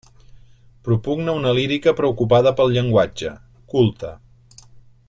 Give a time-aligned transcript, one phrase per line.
[0.87, 3.35] Propugna una lírica preocupada pel llenguatge,
[3.75, 4.13] culta.